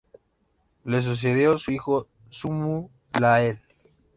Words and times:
Le 0.83 0.99
sucedió 1.03 1.59
su 1.59 1.69
hijo 1.69 2.07
Sumu-la-El. 2.31 3.59